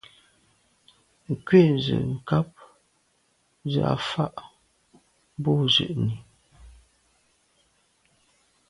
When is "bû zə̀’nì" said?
5.41-6.13